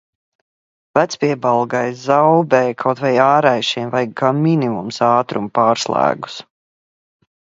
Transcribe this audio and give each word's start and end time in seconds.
Vecpiebalgai, 0.99 1.89
Zaubei, 2.05 2.71
kaut 2.83 3.03
vai 3.03 3.11
Āraišiem 3.27 3.93
vajag 3.97 4.17
kā 4.23 4.33
minimums 4.39 4.99
ātrumu 5.11 5.53
pārslēgus. 5.59 6.39